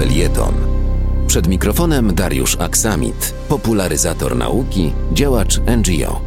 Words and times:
Felieton. 0.00 0.54
Przed 1.26 1.48
mikrofonem 1.48 2.14
Dariusz 2.14 2.56
Aksamit, 2.60 3.34
popularyzator 3.48 4.36
nauki, 4.36 4.92
działacz 5.12 5.58
NGO. 5.58 6.20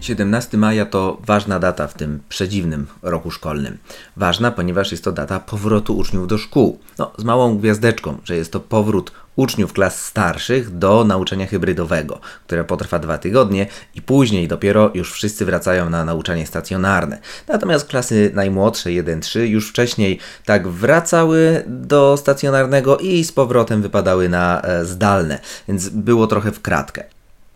17 0.00 0.56
maja 0.56 0.86
to 0.86 1.18
ważna 1.26 1.58
data 1.58 1.86
w 1.86 1.94
tym 1.94 2.20
przedziwnym 2.28 2.86
roku 3.02 3.30
szkolnym. 3.30 3.78
Ważna, 4.16 4.50
ponieważ 4.50 4.90
jest 4.90 5.04
to 5.04 5.12
data 5.12 5.40
powrotu 5.40 5.96
uczniów 5.96 6.26
do 6.28 6.38
szkół. 6.38 6.78
No, 6.98 7.12
z 7.18 7.24
małą 7.24 7.58
gwiazdeczką, 7.58 8.18
że 8.24 8.36
jest 8.36 8.52
to 8.52 8.60
powrót 8.60 9.12
uczniów 9.36 9.72
klas 9.72 10.04
starszych 10.04 10.78
do 10.78 11.04
nauczania 11.04 11.46
hybrydowego, 11.46 12.20
które 12.46 12.64
potrwa 12.64 12.98
dwa 12.98 13.18
tygodnie 13.18 13.66
i 13.94 14.02
później 14.02 14.48
dopiero 14.48 14.90
już 14.94 15.12
wszyscy 15.12 15.44
wracają 15.44 15.90
na 15.90 16.04
nauczanie 16.04 16.46
stacjonarne. 16.46 17.18
Natomiast 17.48 17.88
klasy 17.88 18.30
najmłodsze 18.34 18.90
1-3 18.90 19.40
już 19.40 19.70
wcześniej 19.70 20.18
tak 20.44 20.68
wracały 20.68 21.62
do 21.66 22.16
stacjonarnego 22.16 22.98
i 22.98 23.24
z 23.24 23.32
powrotem 23.32 23.82
wypadały 23.82 24.28
na 24.28 24.62
e, 24.62 24.84
zdalne, 24.84 25.38
więc 25.68 25.88
było 25.88 26.26
trochę 26.26 26.52
w 26.52 26.62
kratkę. 26.62 27.04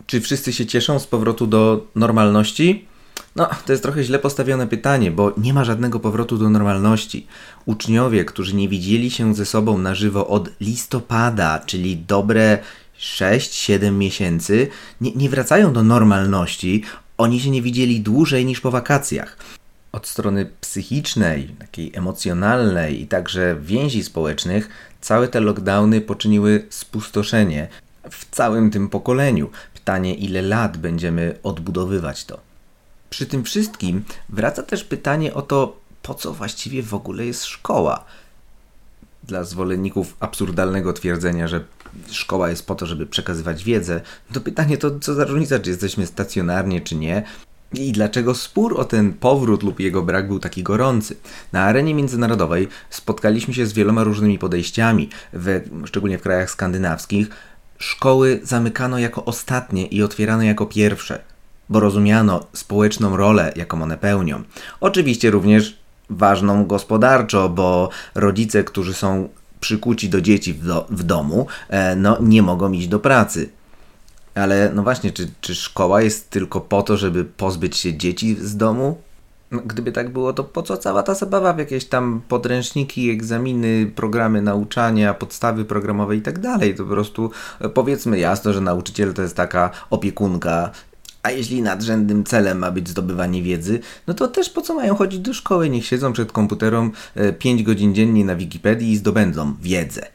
Czy 0.05 0.21
wszyscy 0.21 0.53
się 0.53 0.65
cieszą 0.65 0.99
z 0.99 1.07
powrotu 1.07 1.47
do 1.47 1.87
normalności? 1.95 2.88
No, 3.39 3.49
to 3.65 3.73
jest 3.73 3.83
trochę 3.83 4.03
źle 4.03 4.19
postawione 4.19 4.67
pytanie, 4.67 5.11
bo 5.11 5.33
nie 5.37 5.53
ma 5.53 5.63
żadnego 5.65 5.99
powrotu 5.99 6.37
do 6.37 6.49
normalności. 6.49 7.27
Uczniowie, 7.65 8.25
którzy 8.25 8.55
nie 8.55 8.69
widzieli 8.69 9.11
się 9.11 9.35
ze 9.35 9.45
sobą 9.45 9.77
na 9.77 9.95
żywo 9.95 10.27
od 10.27 10.49
listopada, 10.61 11.59
czyli 11.65 11.97
dobre 11.97 12.59
6-7 12.99 13.91
miesięcy, 13.91 14.67
nie, 15.01 15.11
nie 15.11 15.29
wracają 15.29 15.73
do 15.73 15.83
normalności. 15.83 16.83
Oni 17.17 17.39
się 17.39 17.49
nie 17.49 17.61
widzieli 17.61 18.01
dłużej 18.01 18.45
niż 18.45 18.61
po 18.61 18.71
wakacjach. 18.71 19.37
Od 19.91 20.07
strony 20.07 20.51
psychicznej, 20.61 21.47
takiej 21.59 21.91
emocjonalnej 21.95 23.01
i 23.01 23.07
także 23.07 23.55
więzi 23.61 24.03
społecznych, 24.03 24.69
całe 25.01 25.27
te 25.27 25.39
lockdowny 25.39 26.01
poczyniły 26.01 26.65
spustoszenie 26.69 27.67
w 28.11 28.35
całym 28.35 28.71
tym 28.71 28.89
pokoleniu. 28.89 29.49
Pytanie, 29.73 30.15
ile 30.15 30.41
lat 30.41 30.77
będziemy 30.77 31.39
odbudowywać 31.43 32.25
to. 32.25 32.48
Przy 33.09 33.25
tym 33.25 33.43
wszystkim 33.43 34.03
wraca 34.29 34.63
też 34.63 34.83
pytanie 34.83 35.33
o 35.33 35.41
to, 35.41 35.77
po 36.01 36.13
co 36.13 36.33
właściwie 36.33 36.83
w 36.83 36.93
ogóle 36.93 37.25
jest 37.25 37.45
szkoła. 37.45 38.05
Dla 39.23 39.43
zwolenników 39.43 40.15
absurdalnego 40.19 40.93
twierdzenia, 40.93 41.47
że 41.47 41.63
szkoła 42.11 42.49
jest 42.49 42.65
po 42.65 42.75
to, 42.75 42.85
żeby 42.85 43.05
przekazywać 43.05 43.63
wiedzę, 43.63 44.01
to 44.33 44.41
pytanie 44.41 44.77
to, 44.77 44.99
co 44.99 45.13
za 45.13 45.25
różnica, 45.25 45.59
czy 45.59 45.69
jesteśmy 45.69 46.05
stacjonarnie, 46.05 46.81
czy 46.81 46.95
nie. 46.95 47.23
I 47.73 47.91
dlaczego 47.91 48.35
spór 48.35 48.79
o 48.79 48.85
ten 48.85 49.13
powrót 49.13 49.63
lub 49.63 49.79
jego 49.79 50.01
brak 50.01 50.27
był 50.27 50.39
taki 50.39 50.63
gorący? 50.63 51.15
Na 51.51 51.63
arenie 51.63 51.95
międzynarodowej 51.95 52.67
spotkaliśmy 52.89 53.53
się 53.53 53.65
z 53.65 53.73
wieloma 53.73 54.03
różnymi 54.03 54.39
podejściami, 54.39 55.09
we, 55.33 55.61
szczególnie 55.85 56.17
w 56.17 56.21
krajach 56.21 56.51
skandynawskich. 56.51 57.27
Szkoły 57.77 58.39
zamykano 58.43 58.99
jako 58.99 59.25
ostatnie 59.25 59.85
i 59.85 60.03
otwierano 60.03 60.43
jako 60.43 60.65
pierwsze 60.65 61.23
bo 61.69 61.79
rozumiano 61.79 62.45
społeczną 62.53 63.17
rolę, 63.17 63.53
jaką 63.55 63.83
one 63.83 63.97
pełnią. 63.97 64.43
Oczywiście 64.81 65.31
również 65.31 65.79
ważną 66.09 66.65
gospodarczo, 66.65 67.49
bo 67.49 67.89
rodzice, 68.15 68.63
którzy 68.63 68.93
są 68.93 69.29
przykuci 69.59 70.09
do 70.09 70.21
dzieci 70.21 70.53
w, 70.53 70.65
do, 70.65 70.85
w 70.89 71.03
domu, 71.03 71.47
e, 71.69 71.95
no, 71.95 72.17
nie 72.21 72.41
mogą 72.41 72.71
iść 72.71 72.87
do 72.87 72.99
pracy. 72.99 73.49
Ale 74.35 74.71
no 74.73 74.83
właśnie, 74.83 75.11
czy, 75.11 75.31
czy 75.41 75.55
szkoła 75.55 76.01
jest 76.01 76.29
tylko 76.29 76.61
po 76.61 76.81
to, 76.81 76.97
żeby 76.97 77.25
pozbyć 77.25 77.77
się 77.77 77.97
dzieci 77.97 78.35
z 78.35 78.57
domu? 78.57 78.97
No, 79.51 79.61
gdyby 79.65 79.91
tak 79.91 80.13
było, 80.13 80.33
to 80.33 80.43
po 80.43 80.61
co 80.61 80.77
cała 80.77 81.03
ta 81.03 81.13
zabawa 81.13 81.53
w 81.53 81.59
jakieś 81.59 81.85
tam 81.85 82.21
podręczniki, 82.27 83.09
egzaminy, 83.09 83.91
programy 83.95 84.41
nauczania, 84.41 85.13
podstawy 85.13 85.65
programowe 85.65 86.15
i 86.15 86.21
tak 86.21 86.39
dalej? 86.39 86.75
To 86.75 86.83
po 86.83 86.89
prostu 86.89 87.31
e, 87.61 87.69
powiedzmy 87.69 88.19
jasno, 88.19 88.53
że 88.53 88.61
nauczyciel 88.61 89.13
to 89.13 89.21
jest 89.21 89.35
taka 89.35 89.69
opiekunka 89.89 90.71
a 91.23 91.31
jeśli 91.31 91.61
nadrzędnym 91.61 92.23
celem 92.23 92.57
ma 92.57 92.71
być 92.71 92.89
zdobywanie 92.89 93.43
wiedzy, 93.43 93.79
no 94.07 94.13
to 94.13 94.27
też 94.27 94.49
po 94.49 94.61
co 94.61 94.73
mają 94.73 94.95
chodzić 94.95 95.19
do 95.19 95.33
szkoły? 95.33 95.69
Niech 95.69 95.85
siedzą 95.85 96.13
przed 96.13 96.31
komputerem 96.31 96.91
5 97.39 97.61
e, 97.61 97.63
godzin 97.63 97.95
dziennie 97.95 98.25
na 98.25 98.35
Wikipedii 98.35 98.91
i 98.91 98.97
zdobędą 98.97 99.55
wiedzę. 99.61 100.07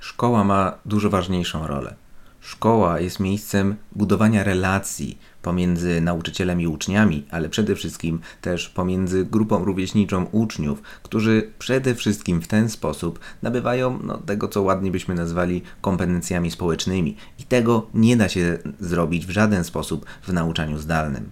Szkoła 0.00 0.44
ma 0.44 0.78
dużo 0.84 1.10
ważniejszą 1.10 1.66
rolę. 1.66 1.94
Szkoła 2.40 3.00
jest 3.00 3.20
miejscem 3.20 3.76
budowania 3.92 4.44
relacji 4.44 5.18
pomiędzy 5.46 6.00
nauczycielem 6.00 6.60
i 6.60 6.66
uczniami, 6.66 7.24
ale 7.30 7.48
przede 7.48 7.74
wszystkim 7.74 8.20
też 8.40 8.68
pomiędzy 8.68 9.24
grupą 9.24 9.64
rówieśniczą 9.64 10.24
uczniów, 10.32 10.82
którzy 11.02 11.50
przede 11.58 11.94
wszystkim 11.94 12.42
w 12.42 12.46
ten 12.46 12.68
sposób 12.68 13.18
nabywają 13.42 13.98
no, 14.02 14.18
tego, 14.18 14.48
co 14.48 14.62
ładnie 14.62 14.90
byśmy 14.90 15.14
nazwali 15.14 15.62
kompetencjami 15.80 16.50
społecznymi. 16.50 17.16
I 17.38 17.44
tego 17.44 17.86
nie 17.94 18.16
da 18.16 18.28
się 18.28 18.58
zrobić 18.80 19.26
w 19.26 19.30
żaden 19.30 19.64
sposób 19.64 20.06
w 20.22 20.32
nauczaniu 20.32 20.78
zdalnym. 20.78 21.30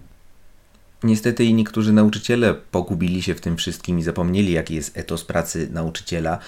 Niestety 1.03 1.45
i 1.45 1.53
niektórzy 1.53 1.93
nauczyciele 1.93 2.53
pogubili 2.53 3.21
się 3.21 3.35
w 3.35 3.41
tym 3.41 3.57
wszystkim 3.57 3.99
i 3.99 4.03
zapomnieli, 4.03 4.51
jaki 4.51 4.75
jest 4.75 4.97
etos 4.97 5.23
pracy 5.23 5.69
nauczyciela, 5.71 6.39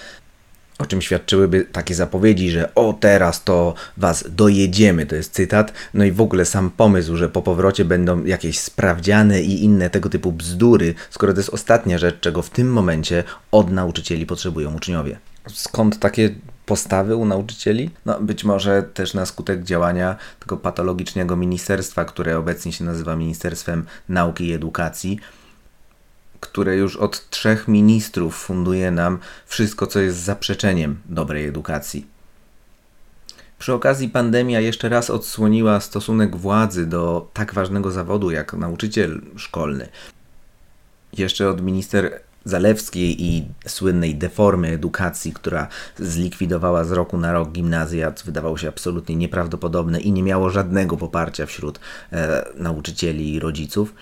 o 0.78 0.86
czym 0.86 1.02
świadczyłyby 1.02 1.66
takie 1.72 1.94
zapowiedzi, 1.94 2.50
że 2.50 2.74
o 2.74 2.92
teraz 2.92 3.44
to 3.44 3.74
was 3.96 4.24
dojedziemy, 4.28 5.06
to 5.06 5.16
jest 5.16 5.32
cytat, 5.32 5.72
no 5.94 6.04
i 6.04 6.12
w 6.12 6.20
ogóle 6.20 6.44
sam 6.44 6.70
pomysł, 6.70 7.16
że 7.16 7.28
po 7.28 7.42
powrocie 7.42 7.84
będą 7.84 8.24
jakieś 8.24 8.60
sprawdziane 8.60 9.42
i 9.42 9.64
inne 9.64 9.90
tego 9.90 10.08
typu 10.08 10.32
bzdury, 10.32 10.94
skoro 11.10 11.32
to 11.32 11.38
jest 11.38 11.54
ostatnia 11.54 11.98
rzecz, 11.98 12.20
czego 12.20 12.42
w 12.42 12.50
tym 12.50 12.72
momencie 12.72 13.24
od 13.52 13.70
nauczycieli 13.70 14.26
potrzebują 14.26 14.74
uczniowie. 14.74 15.18
Skąd 15.46 15.98
takie 15.98 16.30
postawy 16.66 17.16
u 17.16 17.24
nauczycieli? 17.24 17.90
No, 18.06 18.20
być 18.20 18.44
może 18.44 18.82
też 18.82 19.14
na 19.14 19.26
skutek 19.26 19.64
działania 19.64 20.16
tego 20.40 20.56
patologicznego 20.56 21.36
ministerstwa, 21.36 22.04
które 22.04 22.38
obecnie 22.38 22.72
się 22.72 22.84
nazywa 22.84 23.16
Ministerstwem 23.16 23.84
Nauki 24.08 24.46
i 24.46 24.52
Edukacji, 24.52 25.18
które 26.40 26.76
już 26.76 26.96
od 26.96 27.30
trzech 27.30 27.68
ministrów 27.68 28.36
funduje 28.36 28.90
nam 28.90 29.18
wszystko, 29.46 29.86
co 29.86 30.00
jest 30.00 30.18
zaprzeczeniem 30.18 31.00
dobrej 31.04 31.46
edukacji. 31.46 32.06
Przy 33.58 33.72
okazji 33.72 34.08
pandemia 34.08 34.60
jeszcze 34.60 34.88
raz 34.88 35.10
odsłoniła 35.10 35.80
stosunek 35.80 36.36
władzy 36.36 36.86
do 36.86 37.30
tak 37.32 37.54
ważnego 37.54 37.90
zawodu 37.90 38.30
jak 38.30 38.52
nauczyciel 38.52 39.20
szkolny. 39.36 39.88
Jeszcze 41.12 41.48
od 41.48 41.62
minister 41.62 42.20
Zalewskiej 42.44 43.24
i 43.24 43.46
słynnej 43.66 44.14
deformy 44.14 44.68
edukacji, 44.68 45.32
która 45.32 45.68
zlikwidowała 45.98 46.84
z 46.84 46.92
roku 46.92 47.18
na 47.18 47.32
rok 47.32 47.52
gimnazja, 47.52 48.12
co 48.12 48.24
wydawało 48.24 48.58
się 48.58 48.68
absolutnie 48.68 49.16
nieprawdopodobne 49.16 50.00
i 50.00 50.12
nie 50.12 50.22
miało 50.22 50.50
żadnego 50.50 50.96
poparcia 50.96 51.46
wśród 51.46 51.80
e, 52.12 52.44
nauczycieli 52.56 53.34
i 53.34 53.40
rodziców 53.40 53.94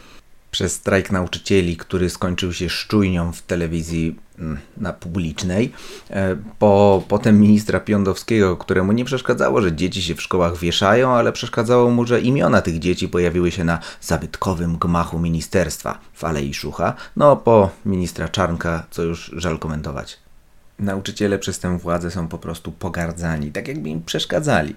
przez 0.57 0.73
strajk 0.73 1.13
nauczycieli, 1.13 1.77
który 1.77 2.11
skończył 2.11 2.53
się 2.53 2.69
szczujnią 2.69 3.33
w 3.33 3.43
telewizji 3.43 4.17
mm, 4.39 4.59
na 4.77 4.93
publicznej. 4.93 5.73
E, 6.11 6.37
po, 6.59 7.03
potem 7.09 7.41
ministra 7.41 7.81
Piądowskiego, 7.81 8.57
któremu 8.57 8.93
nie 8.93 9.05
przeszkadzało, 9.05 9.63
że 9.63 9.73
dzieci 9.73 10.03
się 10.03 10.15
w 10.15 10.23
szkołach 10.23 10.57
wieszają, 10.57 11.11
ale 11.11 11.33
przeszkadzało 11.33 11.91
mu, 11.91 12.07
że 12.07 12.21
imiona 12.21 12.63
tych 12.63 12.79
dzieci 12.79 13.09
pojawiły 13.09 13.51
się 13.51 13.65
na 13.65 13.79
zabytkowym 14.01 14.79
gmachu 14.79 15.19
ministerstwa 15.19 15.99
w 16.13 16.25
Alei 16.25 16.55
Szucha. 16.55 16.95
No, 17.17 17.37
po 17.37 17.71
ministra 17.87 18.29
Czarnka, 18.29 18.87
co 18.91 19.03
już 19.03 19.31
żal 19.37 19.59
komentować. 19.59 20.19
Nauczyciele 20.79 21.39
przez 21.39 21.59
tę 21.59 21.79
władzę 21.79 22.11
są 22.11 22.29
po 22.29 22.39
prostu 22.39 22.73
pogardzani, 22.73 23.53
tak 23.53 23.69
jakby 23.69 23.89
im 23.89 24.03
przeszkadzali. 24.03 24.75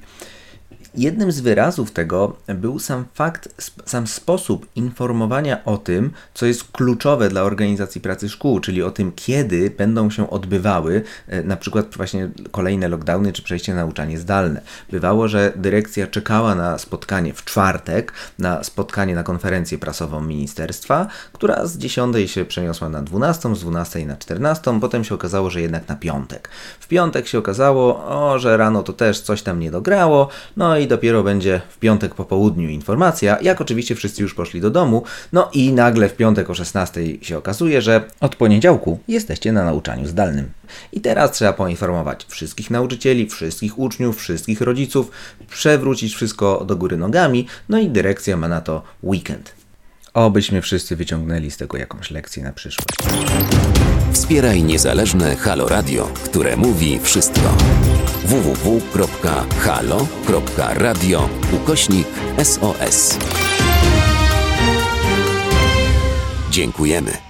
Jednym 0.99 1.31
z 1.31 1.39
wyrazów 1.39 1.91
tego 1.91 2.35
był 2.47 2.79
sam 2.79 3.05
fakt, 3.13 3.71
sam 3.85 4.07
sposób 4.07 4.67
informowania 4.75 5.65
o 5.65 5.77
tym, 5.77 6.11
co 6.33 6.45
jest 6.45 6.63
kluczowe 6.71 7.29
dla 7.29 7.41
organizacji 7.41 8.01
pracy 8.01 8.29
szkół, 8.29 8.59
czyli 8.59 8.83
o 8.83 8.91
tym, 8.91 9.11
kiedy 9.15 9.69
będą 9.77 10.09
się 10.09 10.29
odbywały 10.29 11.03
e, 11.27 11.43
na 11.43 11.57
przykład 11.57 11.95
właśnie 11.95 12.29
kolejne 12.51 12.87
lockdowny 12.87 13.33
czy 13.33 13.43
przejście 13.43 13.73
na 13.73 13.81
nauczanie 13.81 14.19
zdalne. 14.19 14.61
Bywało, 14.91 15.27
że 15.27 15.53
dyrekcja 15.55 16.07
czekała 16.07 16.55
na 16.55 16.77
spotkanie 16.77 17.33
w 17.33 17.45
czwartek, 17.45 18.13
na 18.39 18.63
spotkanie 18.63 19.15
na 19.15 19.23
konferencję 19.23 19.77
prasową 19.77 20.21
ministerstwa, 20.21 21.07
która 21.33 21.65
z 21.65 21.77
10 21.77 22.31
się 22.31 22.45
przeniosła 22.45 22.89
na 22.89 23.01
12, 23.01 23.55
z 23.55 23.59
12 23.59 24.05
na 24.05 24.17
14, 24.17 24.79
potem 24.79 25.03
się 25.03 25.15
okazało, 25.15 25.49
że 25.49 25.61
jednak 25.61 25.87
na 25.87 25.95
piątek. 25.95 26.49
W 26.79 26.87
piątek 26.87 27.27
się 27.27 27.37
okazało, 27.39 28.05
o, 28.05 28.39
że 28.39 28.57
rano 28.57 28.83
to 28.83 28.93
też 28.93 29.21
coś 29.21 29.41
tam 29.41 29.59
nie 29.59 29.71
dograło, 29.71 30.29
no 30.57 30.77
i 30.77 30.88
dopiero 30.89 31.23
będzie 31.23 31.61
w 31.69 31.77
piątek 31.77 32.15
po 32.15 32.25
południu 32.25 32.69
informacja, 32.69 33.37
jak 33.41 33.61
oczywiście 33.61 33.95
wszyscy 33.95 34.21
już 34.21 34.33
poszli 34.33 34.61
do 34.61 34.69
domu, 34.69 35.03
no 35.33 35.49
i 35.53 35.73
nagle 35.73 36.09
w 36.09 36.15
piątek 36.15 36.49
o 36.49 36.55
16 36.55 37.01
się 37.21 37.37
okazuje, 37.37 37.81
że 37.81 38.03
od 38.21 38.35
poniedziałku 38.35 38.99
jesteście 39.07 39.51
na 39.51 39.65
nauczaniu 39.65 40.07
zdalnym. 40.07 40.49
I 40.93 41.01
teraz 41.01 41.31
trzeba 41.31 41.53
poinformować 41.53 42.25
wszystkich 42.25 42.71
nauczycieli, 42.71 43.27
wszystkich 43.27 43.79
uczniów, 43.79 44.17
wszystkich 44.17 44.61
rodziców, 44.61 45.11
przewrócić 45.49 46.15
wszystko 46.15 46.65
do 46.65 46.75
góry 46.75 46.97
nogami, 46.97 47.47
no 47.69 47.79
i 47.79 47.89
dyrekcja 47.89 48.37
ma 48.37 48.47
na 48.47 48.61
to 48.61 48.83
weekend. 49.03 49.58
Obyśmy 50.13 50.61
wszyscy 50.61 50.95
wyciągnęli 50.95 51.51
z 51.51 51.57
tego 51.57 51.77
jakąś 51.77 52.11
lekcję 52.11 52.43
na 52.43 52.53
przyszłość. 52.53 52.97
Wspieraj 54.13 54.63
niezależne 54.63 55.35
Halo 55.35 55.67
Radio, 55.67 56.09
które 56.25 56.57
mówi 56.57 56.99
wszystko. 56.99 57.57
www.halo.radio 58.25 59.29
ukośnik 61.53 62.07
SOS. 62.43 63.17
Dziękujemy. 66.51 67.28